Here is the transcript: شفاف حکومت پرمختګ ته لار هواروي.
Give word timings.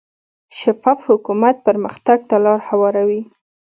شفاف 0.59 0.99
حکومت 1.09 1.55
پرمختګ 1.65 2.19
ته 2.29 2.35
لار 2.43 2.59
هواروي. 2.69 3.21